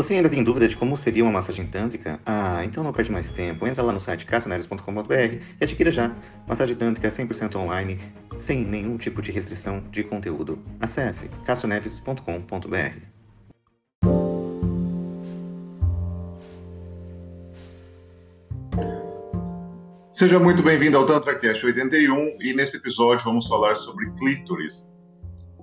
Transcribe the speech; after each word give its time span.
Você 0.00 0.14
ainda 0.14 0.30
tem 0.30 0.42
dúvida 0.42 0.66
de 0.66 0.78
como 0.78 0.96
seria 0.96 1.22
uma 1.22 1.30
massagem 1.30 1.66
tântrica? 1.66 2.18
Ah, 2.24 2.64
então 2.64 2.82
não 2.82 2.90
perde 2.90 3.12
mais 3.12 3.30
tempo. 3.32 3.66
Entra 3.66 3.82
lá 3.82 3.92
no 3.92 4.00
site 4.00 4.24
cassioneves.com.br 4.24 5.12
e 5.12 5.62
adquira 5.62 5.90
já. 5.90 6.16
Massagem 6.48 6.74
tântrica 6.74 7.06
100% 7.08 7.54
online, 7.56 8.00
sem 8.38 8.64
nenhum 8.64 8.96
tipo 8.96 9.20
de 9.20 9.30
restrição 9.30 9.82
de 9.90 10.02
conteúdo. 10.02 10.58
Acesse 10.80 11.28
cassioneves.com.br. 11.44 12.96
Seja 20.14 20.38
muito 20.40 20.62
bem-vindo 20.62 20.96
ao 20.96 21.04
TantraCast 21.04 21.66
81 21.66 22.38
e 22.40 22.54
nesse 22.54 22.78
episódio 22.78 23.26
vamos 23.26 23.46
falar 23.46 23.74
sobre 23.74 24.10
clítoris. 24.12 24.82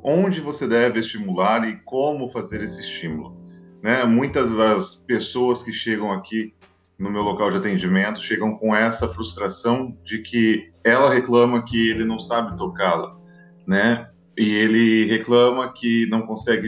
Onde 0.03 0.39
você 0.41 0.67
deve 0.67 0.99
estimular 0.99 1.67
e 1.67 1.77
como 1.77 2.29
fazer 2.29 2.61
esse 2.61 2.81
estímulo. 2.81 3.46
Né? 3.87 4.03
Muitas 4.03 4.53
das 4.53 4.95
pessoas 4.95 5.63
que 5.63 5.71
chegam 5.71 6.11
aqui 6.11 6.53
no 6.99 7.09
meu 7.09 7.21
local 7.21 7.49
de 7.49 7.55
atendimento 7.55 8.19
chegam 8.19 8.57
com 8.57 8.75
essa 8.75 9.07
frustração 9.07 9.97
de 10.03 10.21
que 10.21 10.69
ela 10.83 11.13
reclama 11.13 11.63
que 11.63 11.91
ele 11.91 12.03
não 12.03 12.19
sabe 12.19 12.57
tocá-la, 12.57 13.17
né? 13.65 14.09
E 14.37 14.53
ele 14.55 15.05
reclama 15.05 15.71
que 15.71 16.05
não 16.07 16.23
consegue 16.23 16.67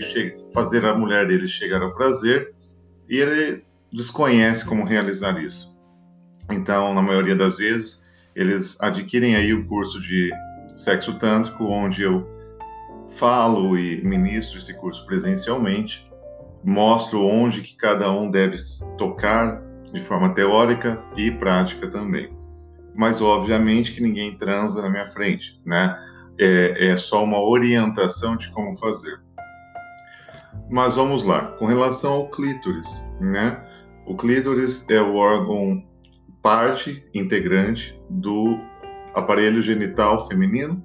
fazer 0.53 0.85
a 0.85 0.97
mulher 0.97 1.27
dele 1.27 1.45
chegar 1.45 1.81
ao 1.81 1.93
prazer 1.93 2.53
e 3.09 3.17
ele 3.17 3.63
desconhece 3.91 4.63
como 4.63 4.85
realizar 4.85 5.43
isso. 5.43 5.75
Então, 6.49 6.93
na 6.93 7.01
maioria 7.01 7.35
das 7.35 7.57
vezes, 7.57 8.01
eles 8.33 8.79
adquirem 8.79 9.35
aí 9.35 9.53
o 9.53 9.65
curso 9.65 9.99
de 9.99 10.31
sexo 10.77 11.19
tântrico, 11.19 11.65
onde 11.65 12.01
eu 12.01 12.25
falo 13.17 13.77
e 13.77 14.01
ministro 14.05 14.57
esse 14.57 14.73
curso 14.79 15.05
presencialmente 15.05 16.08
mostro 16.63 17.23
onde 17.23 17.61
que 17.61 17.75
cada 17.75 18.11
um 18.11 18.29
deve 18.29 18.57
tocar 18.97 19.61
de 19.93 20.01
forma 20.01 20.33
teórica 20.33 21.03
e 21.15 21.31
prática 21.31 21.89
também. 21.89 22.33
Mas 22.95 23.21
obviamente 23.21 23.93
que 23.93 24.01
ninguém 24.01 24.37
transa 24.37 24.81
na 24.81 24.89
minha 24.89 25.07
frente, 25.07 25.59
né? 25.65 25.97
É, 26.37 26.89
é 26.89 26.97
só 26.97 27.23
uma 27.23 27.39
orientação 27.39 28.35
de 28.35 28.49
como 28.51 28.77
fazer. 28.77 29.19
Mas 30.69 30.95
vamos 30.95 31.23
lá, 31.23 31.47
com 31.57 31.65
relação 31.65 32.13
ao 32.13 32.29
clítoris, 32.29 33.03
né? 33.19 33.61
O 34.05 34.15
clítoris 34.15 34.85
é 34.89 35.01
o 35.01 35.15
órgão 35.15 35.83
parte 36.41 37.03
integrante 37.13 37.99
do 38.09 38.59
aparelho 39.13 39.61
genital 39.61 40.27
feminino 40.27 40.83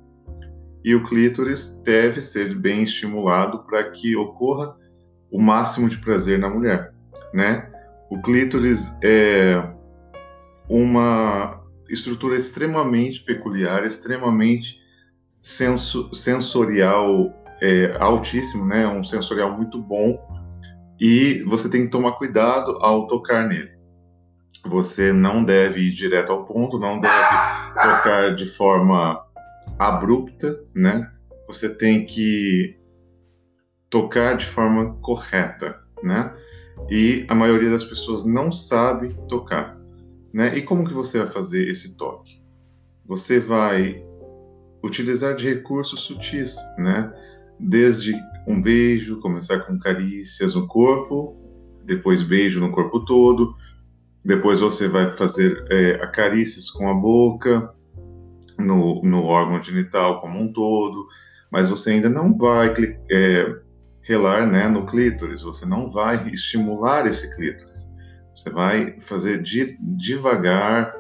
e 0.85 0.95
o 0.95 1.03
clítoris 1.03 1.70
deve 1.85 2.20
ser 2.20 2.55
bem 2.55 2.83
estimulado 2.83 3.65
para 3.65 3.91
que 3.91 4.17
ocorra 4.17 4.77
o 5.35 5.43
máximo 5.43 5.89
de 5.89 5.99
prazer 5.99 6.39
na 6.39 6.49
mulher, 6.49 6.95
né? 7.33 7.69
O 8.09 8.23
clítoris 8.23 8.97
é 9.03 9.61
uma 10.69 11.61
estrutura 11.91 12.37
extremamente 12.37 13.21
peculiar, 13.21 13.85
extremamente 13.85 14.81
senso, 15.43 16.15
sensorial 16.15 17.33
é, 17.61 17.97
altíssimo, 17.99 18.65
né? 18.65 18.87
Um 18.87 19.03
sensorial 19.03 19.57
muito 19.57 19.77
bom 19.83 20.25
e 21.01 21.43
você 21.48 21.69
tem 21.69 21.85
que 21.85 21.91
tomar 21.91 22.13
cuidado 22.13 22.79
ao 22.81 23.09
tocar 23.09 23.48
nele. 23.48 23.73
Você 24.65 25.13
não 25.13 25.43
deve 25.43 25.81
ir 25.81 25.91
direto 25.91 26.31
ao 26.31 26.45
ponto, 26.45 26.79
não 26.79 27.01
deve 27.01 27.29
tocar 27.75 28.37
de 28.37 28.47
forma 28.47 29.21
abrupta, 29.81 30.61
né? 30.73 31.11
Você 31.48 31.69
tem 31.69 32.07
que 32.07 32.84
tocar 33.95 34.37
de 34.37 34.45
forma 34.45 34.97
correta, 34.97 35.78
né? 36.03 36.34
E 36.91 37.25
a 37.28 37.34
maioria 37.34 37.70
das 37.70 37.84
pessoas 37.84 38.25
não 38.25 38.51
sabe 38.51 39.14
tocar, 39.28 39.78
né? 40.33 40.59
E 40.59 40.62
como 40.62 40.84
que 40.84 40.92
você 40.92 41.19
vai 41.19 41.28
fazer 41.28 41.69
esse 41.69 41.97
toque? 41.97 42.42
Você 43.06 43.39
vai 43.39 44.05
utilizar 44.83 45.36
de 45.36 45.48
recursos 45.48 46.01
sutis, 46.01 46.57
né? 46.77 47.13
Desde 47.61 48.13
um 48.48 48.61
beijo, 48.61 49.20
começar 49.20 49.61
com 49.61 49.79
carícias 49.79 50.57
no 50.57 50.67
corpo, 50.67 51.36
depois 51.85 52.24
beijo 52.24 52.58
no 52.58 52.73
corpo 52.73 53.05
todo, 53.05 53.55
depois 54.24 54.58
você 54.58 54.89
vai 54.89 55.13
fazer 55.13 55.64
é, 55.70 56.05
carícias 56.08 56.69
com 56.69 56.90
a 56.90 56.95
boca, 56.95 57.73
no, 58.58 59.01
no 59.05 59.23
órgão 59.23 59.63
genital 59.63 60.20
como 60.20 60.40
um 60.40 60.52
todo, 60.52 61.07
mas 61.48 61.69
você 61.69 61.92
ainda 61.92 62.08
não 62.08 62.36
vai 62.36 62.74
é, 63.08 63.64
relar 64.05 64.47
né, 64.47 64.69
no 64.69 64.87
clítoris, 64.87 65.42
você 65.42 65.67
não 65.67 65.91
vai 65.91 66.29
estimular 66.29 67.07
esse 67.07 67.35
clítoris. 67.35 67.91
Você 68.35 68.51
vai 68.51 69.01
fazer 69.01 69.42
de, 69.42 69.77
devagar 69.81 70.95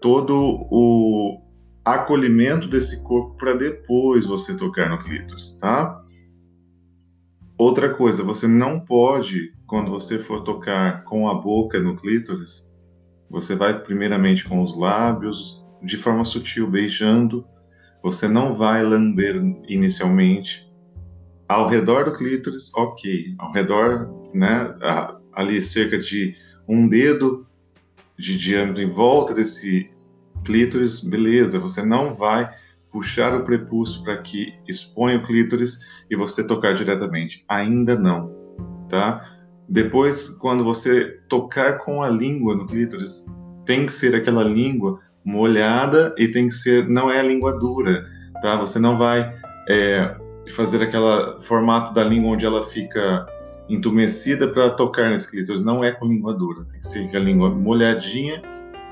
todo 0.00 0.34
o 0.70 1.40
acolhimento 1.84 2.68
desse 2.68 3.02
corpo 3.02 3.36
para 3.36 3.54
depois 3.54 4.26
você 4.26 4.56
tocar 4.56 4.88
no 4.88 4.98
clítoris, 4.98 5.52
tá? 5.54 6.00
Outra 7.56 7.94
coisa, 7.94 8.24
você 8.24 8.48
não 8.48 8.80
pode, 8.80 9.52
quando 9.66 9.90
você 9.90 10.18
for 10.18 10.42
tocar 10.42 11.04
com 11.04 11.28
a 11.28 11.34
boca 11.34 11.78
no 11.78 11.94
clítoris, 11.94 12.68
você 13.30 13.54
vai 13.54 13.80
primeiramente 13.80 14.44
com 14.44 14.60
os 14.60 14.76
lábios, 14.76 15.62
de 15.82 15.96
forma 15.96 16.24
sutil, 16.24 16.68
beijando. 16.68 17.46
Você 18.02 18.26
não 18.26 18.54
vai 18.54 18.82
lamber 18.82 19.36
inicialmente, 19.68 20.66
ao 21.48 21.68
redor 21.68 22.04
do 22.04 22.12
clítoris, 22.12 22.70
ok. 22.74 23.34
Ao 23.38 23.52
redor, 23.52 24.08
né, 24.34 24.74
ali 25.32 25.60
cerca 25.60 25.98
de 25.98 26.34
um 26.68 26.88
dedo 26.88 27.46
de 28.18 28.38
diâmetro 28.38 28.82
em 28.82 28.90
volta 28.90 29.34
desse 29.34 29.90
clítoris, 30.44 31.00
beleza. 31.00 31.58
Você 31.58 31.84
não 31.84 32.14
vai 32.14 32.48
puxar 32.90 33.34
o 33.34 33.44
prepúcio 33.44 34.02
para 34.04 34.18
que 34.18 34.54
exponha 34.68 35.18
o 35.18 35.26
clítoris 35.26 35.80
e 36.10 36.16
você 36.16 36.44
tocar 36.46 36.74
diretamente. 36.74 37.44
Ainda 37.48 37.98
não, 37.98 38.32
tá? 38.88 39.30
Depois, 39.68 40.28
quando 40.28 40.62
você 40.62 41.18
tocar 41.28 41.78
com 41.78 42.02
a 42.02 42.08
língua 42.08 42.54
no 42.54 42.66
clítoris, 42.66 43.26
tem 43.64 43.86
que 43.86 43.92
ser 43.92 44.14
aquela 44.14 44.44
língua 44.44 45.00
molhada 45.24 46.14
e 46.18 46.28
tem 46.28 46.48
que 46.48 46.54
ser, 46.54 46.88
não 46.88 47.10
é 47.10 47.18
a 47.18 47.22
língua 47.22 47.58
dura, 47.58 48.04
tá? 48.42 48.56
Você 48.56 48.78
não 48.78 48.96
vai 48.98 49.34
é, 49.68 50.14
de 50.44 50.52
fazer 50.52 50.82
aquele 50.82 51.40
formato 51.40 51.94
da 51.94 52.04
língua 52.04 52.32
onde 52.32 52.44
ela 52.44 52.62
fica 52.62 53.26
entumecida 53.68 54.48
para 54.48 54.70
tocar 54.70 55.10
nesse 55.10 55.30
clítoris. 55.30 55.64
Não 55.64 55.82
é 55.82 55.92
com 55.92 56.06
língua 56.06 56.34
dura, 56.34 56.64
tem 56.64 56.80
que 56.80 56.86
ser 56.86 57.10
com 57.10 57.16
a 57.16 57.20
língua 57.20 57.50
molhadinha 57.50 58.42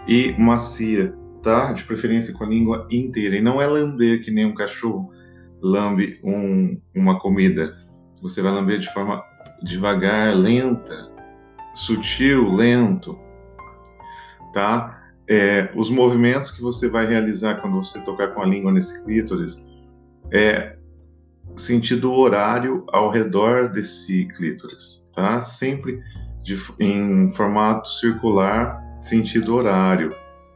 e 0.07 0.35
macia, 0.39 1.15
tá? 1.43 1.73
De 1.73 1.85
preferência 1.85 2.33
com 2.33 2.45
a 2.45 2.49
língua 2.49 2.87
inteira. 2.91 3.37
E 3.37 3.41
não 3.41 3.61
é 3.61 3.67
lamber 3.67 4.23
que 4.23 4.31
nem 4.31 4.47
um 4.47 4.55
cachorro 4.55 5.13
lambe 5.61 6.19
um, 6.25 6.81
uma 6.95 7.19
comida. 7.19 7.77
Você 8.23 8.41
vai 8.43 8.53
lamber 8.53 8.79
de 8.79 8.93
forma 8.93 9.23
devagar, 9.63 10.35
lenta, 10.35 11.11
sutil, 11.75 12.53
lento, 12.53 13.19
tá? 14.53 14.99
É, 15.29 15.71
os 15.75 15.89
movimentos 15.89 16.51
que 16.51 16.61
você 16.61 16.89
vai 16.89 17.07
realizar 17.07 17.61
quando 17.61 17.77
você 17.77 18.01
tocar 18.01 18.29
com 18.29 18.43
a 18.43 18.47
língua 18.47 18.73
nesse 18.73 19.03
clítoris 19.05 19.65
é 20.33 20.77
sentido 21.57 22.13
horário 22.13 22.85
ao 22.93 23.11
redor 23.11 23.69
desse 23.69 24.27
clítoris, 24.37 25.05
tá? 25.15 25.41
Sempre 25.41 26.01
de, 26.43 26.57
em 26.81 27.29
formato 27.31 27.89
circular, 27.89 28.81
sentido 29.01 29.55
horário, 29.55 30.15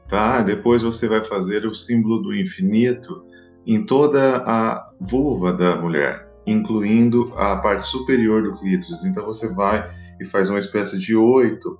tá? 0.08 0.42
Depois 0.42 0.82
você 0.82 1.08
vai 1.08 1.22
fazer 1.22 1.66
o 1.66 1.74
símbolo 1.74 2.22
do 2.22 2.34
infinito 2.34 3.24
em 3.66 3.84
toda 3.84 4.38
a 4.46 4.90
vulva 5.00 5.52
da 5.52 5.76
mulher, 5.76 6.28
incluindo 6.46 7.32
a 7.36 7.56
parte 7.56 7.86
superior 7.86 8.42
do 8.42 8.58
clítoris. 8.58 9.04
Então 9.04 9.24
você 9.26 9.48
vai 9.52 9.90
e 10.20 10.24
faz 10.24 10.48
uma 10.48 10.58
espécie 10.58 10.98
de 10.98 11.14
oito 11.14 11.78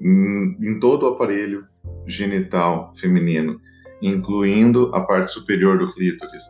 em 0.00 0.78
todo 0.80 1.02
o 1.02 1.08
aparelho 1.08 1.66
genital 2.06 2.94
feminino, 2.96 3.60
incluindo 4.00 4.90
a 4.94 5.02
parte 5.02 5.30
superior 5.30 5.78
do 5.78 5.92
clítoris. 5.92 6.44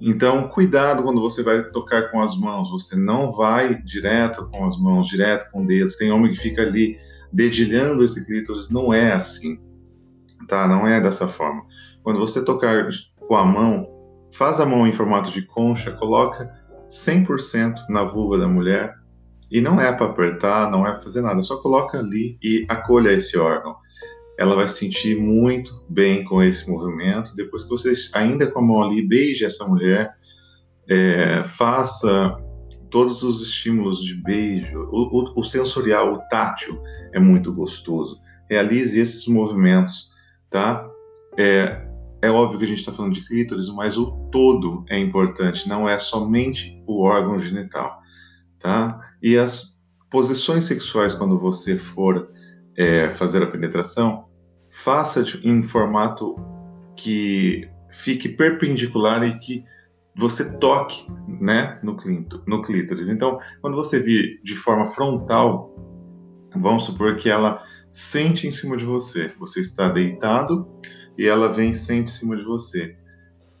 Então, 0.00 0.48
cuidado 0.48 1.02
quando 1.02 1.20
você 1.20 1.42
vai 1.42 1.62
tocar 1.70 2.10
com 2.10 2.22
as 2.22 2.36
mãos. 2.36 2.70
Você 2.70 2.94
não 2.94 3.32
vai 3.32 3.82
direto 3.82 4.46
com 4.50 4.66
as 4.66 4.78
mãos, 4.78 5.06
direto 5.06 5.50
com 5.50 5.64
dedos. 5.64 5.96
Tem 5.96 6.10
homem 6.10 6.32
que 6.32 6.38
fica 6.38 6.62
ali 6.62 6.98
dedilhando 7.32 8.04
esse 8.04 8.24
clítoris. 8.26 8.70
Não 8.70 8.92
é 8.92 9.12
assim, 9.12 9.58
tá? 10.46 10.68
Não 10.68 10.86
é 10.86 11.00
dessa 11.00 11.26
forma. 11.26 11.64
Quando 12.02 12.18
você 12.18 12.44
tocar 12.44 12.88
com 13.26 13.36
a 13.36 13.44
mão, 13.44 13.88
faz 14.32 14.60
a 14.60 14.66
mão 14.66 14.86
em 14.86 14.92
formato 14.92 15.30
de 15.30 15.42
concha, 15.42 15.90
coloca 15.92 16.52
100% 16.88 17.88
na 17.88 18.04
vulva 18.04 18.38
da 18.38 18.46
mulher. 18.46 18.94
E 19.50 19.60
não 19.60 19.80
é 19.80 19.92
para 19.92 20.06
apertar, 20.06 20.70
não 20.70 20.86
é 20.86 21.00
fazer 21.00 21.22
nada. 21.22 21.40
Só 21.40 21.56
coloca 21.56 21.98
ali 21.98 22.36
e 22.42 22.66
acolha 22.68 23.12
esse 23.12 23.38
órgão 23.38 23.76
ela 24.38 24.54
vai 24.54 24.68
se 24.68 24.78
sentir 24.78 25.18
muito 25.18 25.84
bem 25.88 26.24
com 26.24 26.42
esse 26.42 26.68
movimento. 26.70 27.34
Depois 27.34 27.64
que 27.64 27.70
você, 27.70 27.94
ainda 28.12 28.46
com 28.46 28.58
a 28.58 28.62
mão 28.62 28.82
ali, 28.82 29.06
beije 29.06 29.44
essa 29.44 29.66
mulher, 29.66 30.14
é, 30.88 31.42
faça 31.44 32.36
todos 32.90 33.22
os 33.22 33.42
estímulos 33.42 34.02
de 34.04 34.14
beijo, 34.14 34.78
o, 34.92 35.22
o, 35.22 35.40
o 35.40 35.44
sensorial, 35.44 36.12
o 36.12 36.18
tátil 36.28 36.80
é 37.12 37.18
muito 37.18 37.52
gostoso. 37.52 38.20
Realize 38.48 38.98
esses 38.98 39.26
movimentos, 39.26 40.12
tá? 40.50 40.88
É, 41.36 41.86
é 42.22 42.30
óbvio 42.30 42.58
que 42.58 42.64
a 42.64 42.68
gente 42.68 42.78
está 42.78 42.92
falando 42.92 43.14
de 43.14 43.26
clítoris, 43.26 43.68
mas 43.68 43.96
o 43.96 44.12
todo 44.30 44.84
é 44.88 44.98
importante, 44.98 45.68
não 45.68 45.88
é 45.88 45.98
somente 45.98 46.82
o 46.86 47.02
órgão 47.02 47.38
genital, 47.38 47.98
tá? 48.60 49.00
E 49.22 49.36
as 49.36 49.76
posições 50.10 50.64
sexuais 50.64 51.12
quando 51.14 51.38
você 51.38 51.76
for 51.76 52.30
é, 52.76 53.10
fazer 53.10 53.42
a 53.42 53.46
penetração, 53.46 54.25
faça 54.86 55.24
em 55.42 55.64
formato 55.64 56.36
que 56.94 57.68
fique 57.90 58.28
perpendicular 58.28 59.26
e 59.26 59.36
que 59.36 59.64
você 60.14 60.56
toque 60.58 61.04
né, 61.40 61.80
no, 61.82 61.96
clinto, 61.96 62.40
no 62.46 62.62
clítoris. 62.62 63.08
Então, 63.08 63.40
quando 63.60 63.74
você 63.74 63.98
vir 63.98 64.40
de 64.44 64.54
forma 64.54 64.86
frontal, 64.86 65.74
vamos 66.54 66.84
supor 66.84 67.16
que 67.16 67.28
ela 67.28 67.64
sente 67.90 68.46
em 68.46 68.52
cima 68.52 68.76
de 68.76 68.84
você. 68.84 69.26
Você 69.40 69.58
está 69.58 69.88
deitado 69.88 70.68
e 71.18 71.26
ela 71.26 71.52
vem 71.52 71.72
e 71.72 71.74
sente 71.74 72.04
em 72.04 72.14
cima 72.14 72.36
de 72.36 72.44
você. 72.44 72.96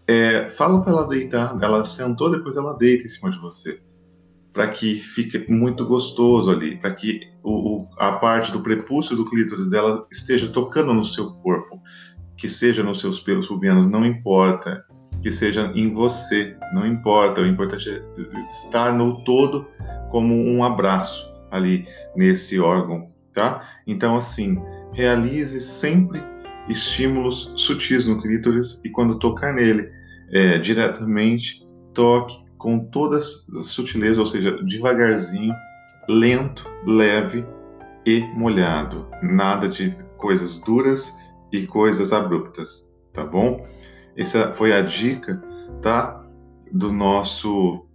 É, 0.06 0.46
fala 0.46 0.80
para 0.80 0.92
ela 0.92 1.08
deitar. 1.08 1.58
Ela 1.60 1.84
sentou, 1.84 2.30
depois 2.30 2.54
ela 2.54 2.74
deita 2.74 3.04
em 3.04 3.08
cima 3.08 3.32
de 3.32 3.38
você. 3.40 3.80
Para 4.56 4.68
que 4.68 5.00
fique 5.00 5.52
muito 5.52 5.84
gostoso 5.84 6.50
ali. 6.50 6.78
Para 6.78 6.92
que 6.92 7.20
o, 7.42 7.82
o, 7.82 7.88
a 7.98 8.12
parte 8.12 8.50
do 8.50 8.62
prepúcio 8.62 9.14
do 9.14 9.28
clítoris 9.28 9.68
dela 9.68 10.06
esteja 10.10 10.48
tocando 10.48 10.94
no 10.94 11.04
seu 11.04 11.30
corpo. 11.34 11.78
Que 12.38 12.48
seja 12.48 12.82
nos 12.82 13.00
seus 13.00 13.20
pelos 13.20 13.46
pubianos, 13.46 13.86
não 13.86 14.04
importa 14.04 14.82
que 15.22 15.30
seja 15.30 15.72
em 15.74 15.92
você, 15.92 16.56
não 16.72 16.86
importa, 16.86 17.40
o 17.40 17.46
importante 17.46 17.90
é 17.90 18.02
estar 18.48 18.92
no 18.92 19.24
todo 19.24 19.66
como 20.10 20.34
um 20.34 20.62
abraço 20.62 21.28
ali 21.50 21.86
nesse 22.14 22.60
órgão, 22.60 23.10
tá? 23.32 23.68
Então, 23.86 24.16
assim, 24.16 24.56
realize 24.92 25.60
sempre 25.60 26.22
estímulos 26.68 27.52
sutis 27.56 28.06
no 28.06 28.22
clítoris 28.22 28.80
e 28.84 28.88
quando 28.88 29.18
tocar 29.18 29.52
nele 29.52 29.90
é, 30.30 30.58
diretamente, 30.58 31.66
toque 31.92 32.45
com 32.66 32.80
toda 32.80 33.18
a 33.18 33.62
sutileza, 33.62 34.18
ou 34.18 34.26
seja, 34.26 34.60
devagarzinho, 34.64 35.54
lento, 36.08 36.68
leve 36.84 37.46
e 38.04 38.22
molhado. 38.34 39.06
Nada 39.22 39.68
de 39.68 39.96
coisas 40.16 40.58
duras 40.62 41.14
e 41.52 41.64
coisas 41.64 42.12
abruptas, 42.12 42.90
tá 43.12 43.22
bom? 43.22 43.64
Essa 44.16 44.52
foi 44.52 44.72
a 44.72 44.82
dica, 44.82 45.40
tá? 45.80 46.26
Do 46.72 46.92
nosso 46.92 47.86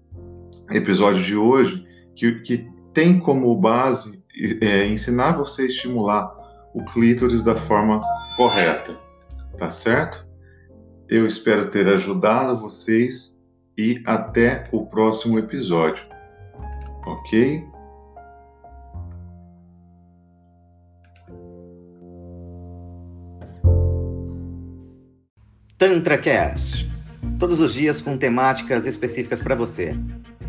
episódio 0.71 1.21
de 1.21 1.35
hoje, 1.35 1.85
que, 2.15 2.39
que 2.39 2.69
tem 2.93 3.19
como 3.19 3.53
base 3.59 4.23
é, 4.61 4.87
ensinar 4.87 5.33
você 5.33 5.63
a 5.63 5.65
estimular 5.65 6.33
o 6.73 6.81
clítoris 6.85 7.43
da 7.43 7.57
forma 7.57 7.99
correta, 8.37 8.97
tá 9.57 9.69
certo? 9.69 10.25
Eu 11.09 11.27
espero 11.27 11.69
ter 11.69 11.89
ajudado 11.89 12.55
vocês 12.55 13.40
e 13.77 14.01
até 14.05 14.67
o 14.71 14.85
próximo 14.85 15.39
episódio, 15.39 16.03
ok? 17.05 17.63
TantraCast. 25.77 26.87
Todos 27.39 27.59
os 27.59 27.73
dias 27.73 27.99
com 27.99 28.15
temáticas 28.15 28.85
específicas 28.85 29.41
para 29.41 29.55
você. 29.55 29.95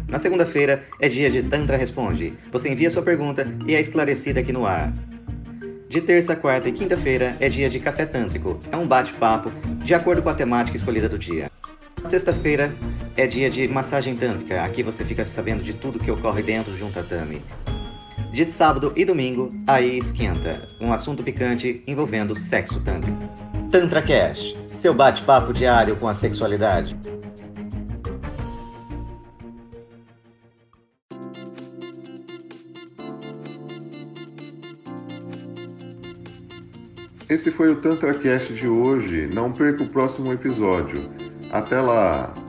Na 0.07 0.19
segunda-feira 0.19 0.85
é 1.01 1.09
dia 1.09 1.31
de 1.31 1.43
Tantra 1.43 1.75
Responde. 1.75 2.35
Você 2.51 2.69
envia 2.69 2.91
sua 2.91 3.03
pergunta 3.03 3.47
e 3.67 3.75
é 3.75 3.81
esclarecida 3.81 4.41
aqui 4.41 4.53
no 4.53 4.67
ar. 4.67 4.93
De 5.89 6.03
terça, 6.03 6.37
quarta 6.37 6.69
e 6.69 6.73
quinta-feira 6.73 7.35
é 7.41 7.49
dia 7.49 7.71
de 7.71 7.81
Café 7.81 8.05
Tântrico. 8.05 8.61
É 8.71 8.77
um 8.77 8.87
bate-papo 8.87 9.51
de 9.83 9.95
acordo 9.95 10.23
com 10.23 10.29
a 10.29 10.35
temática 10.35 10.77
escolhida 10.77 11.09
do 11.09 11.19
dia. 11.19 11.51
Sexta-feira 12.13 12.71
é 13.17 13.27
dia 13.27 13.49
de 13.49 13.67
massagem 13.67 14.15
tântrica. 14.15 14.63
Aqui 14.63 14.83
você 14.83 15.03
fica 15.03 15.27
sabendo 15.27 15.63
de 15.63 15.73
tudo 15.73 15.99
que 15.99 16.11
ocorre 16.11 16.43
dentro 16.43 16.71
de 16.75 16.85
um 16.85 16.93
tatame. 16.93 17.41
De 18.31 18.45
sábado 18.45 18.93
e 18.95 19.03
domingo, 19.03 19.51
aí 19.67 19.97
esquenta. 19.97 20.69
Um 20.79 20.93
assunto 20.93 21.23
picante 21.23 21.83
envolvendo 21.87 22.39
sexo 22.39 22.79
tântrico. 22.81 23.17
TantraCast, 23.71 24.59
seu 24.75 24.93
bate-papo 24.93 25.55
diário 25.55 25.97
com 25.97 26.07
a 26.07 26.13
sexualidade. 26.13 26.95
Esse 37.27 37.51
foi 37.51 37.71
o 37.71 37.77
TantraCast 37.77 38.53
de 38.53 38.69
hoje. 38.69 39.31
Não 39.33 39.51
perca 39.51 39.83
o 39.83 39.89
próximo 39.89 40.31
episódio. 40.31 41.22
Até 41.53 41.81
lá! 41.83 42.42